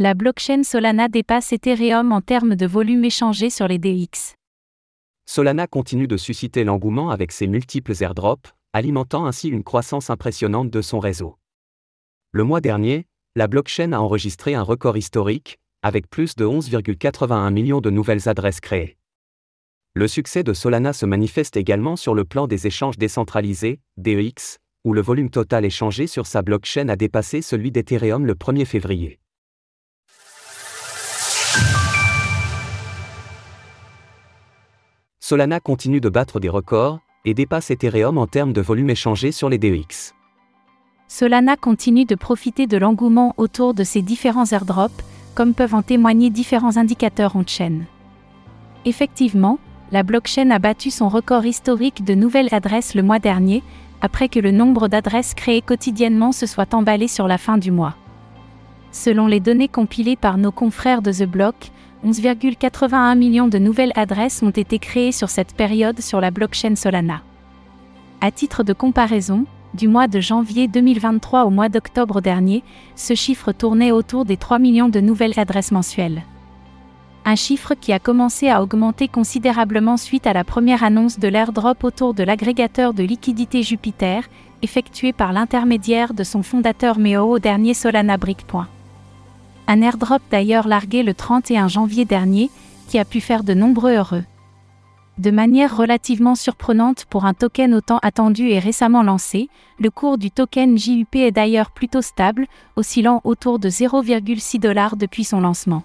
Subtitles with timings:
[0.00, 4.36] La blockchain Solana dépasse Ethereum en termes de volume échangé sur les DX.
[5.26, 10.82] Solana continue de susciter l'engouement avec ses multiples airdrops, alimentant ainsi une croissance impressionnante de
[10.82, 11.36] son réseau.
[12.30, 17.80] Le mois dernier, la blockchain a enregistré un record historique, avec plus de 11,81 millions
[17.80, 18.96] de nouvelles adresses créées.
[19.94, 24.92] Le succès de Solana se manifeste également sur le plan des échanges décentralisés, DEX, où
[24.92, 29.18] le volume total échangé sur sa blockchain a dépassé celui d'Ethereum le 1er février.
[35.28, 39.50] Solana continue de battre des records et dépasse Ethereum en termes de volume échangé sur
[39.50, 40.14] les DEX.
[41.06, 46.30] Solana continue de profiter de l'engouement autour de ses différents airdrops, comme peuvent en témoigner
[46.30, 47.80] différents indicateurs on-chain.
[48.86, 49.58] Effectivement,
[49.92, 53.62] la blockchain a battu son record historique de nouvelles adresses le mois dernier,
[54.00, 57.96] après que le nombre d'adresses créées quotidiennement se soit emballé sur la fin du mois.
[58.90, 61.70] Selon les données compilées par nos confrères de The Block,
[62.06, 67.22] 11,81 millions de nouvelles adresses ont été créées sur cette période sur la blockchain Solana.
[68.20, 69.44] À titre de comparaison,
[69.74, 72.62] du mois de janvier 2023 au mois d'octobre dernier,
[72.96, 76.22] ce chiffre tournait autour des 3 millions de nouvelles adresses mensuelles
[77.28, 81.84] un chiffre qui a commencé à augmenter considérablement suite à la première annonce de l'airdrop
[81.84, 84.24] autour de l'agrégateur de liquidité Jupiter,
[84.62, 88.66] effectué par l'intermédiaire de son fondateur Meo au dernier Solana Breakpoint.
[89.70, 92.50] Un airdrop d'ailleurs largué le 31 janvier dernier,
[92.88, 94.24] qui a pu faire de nombreux heureux.
[95.18, 100.30] De manière relativement surprenante pour un token autant attendu et récemment lancé, le cours du
[100.30, 105.82] token JUP est d'ailleurs plutôt stable, oscillant autour de 0,6 dollars depuis son lancement.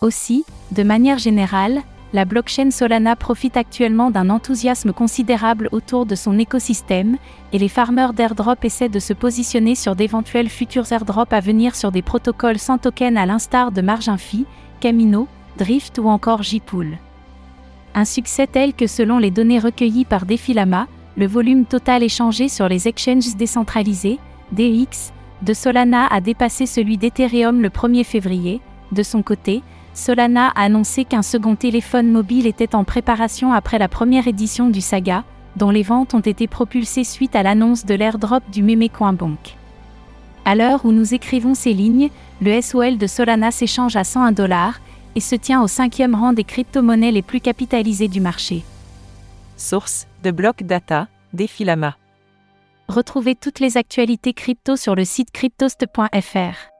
[0.00, 1.82] Aussi, de manière générale,
[2.12, 7.16] la blockchain Solana profite actuellement d'un enthousiasme considérable autour de son écosystème,
[7.52, 11.92] et les farmers d'airdrop essaient de se positionner sur d'éventuels futurs airdrops à venir sur
[11.92, 14.46] des protocoles sans token à l'instar de Marginfi,
[14.80, 16.98] Camino, Drift ou encore Jpool.
[17.94, 22.68] Un succès tel que selon les données recueillies par Defilama, le volume total échangé sur
[22.68, 24.18] les exchanges décentralisés,
[24.52, 28.60] DX, de Solana a dépassé celui d'Ethereum le 1er février.
[28.92, 29.62] De son côté,
[29.94, 34.80] Solana a annoncé qu'un second téléphone mobile était en préparation après la première édition du
[34.80, 35.24] Saga,
[35.56, 39.56] dont les ventes ont été propulsées suite à l'annonce de l'airdrop du Memecoin-Bank.
[40.44, 44.80] À l'heure où nous écrivons ces lignes, le SOL de Solana s'échange à 101 dollars
[45.16, 48.62] et se tient au cinquième rang des crypto-monnaies les plus capitalisées du marché.
[49.56, 51.96] Source de Block Data, Defilama.
[52.88, 56.70] Retrouvez toutes les actualités crypto sur le site cryptost.fr.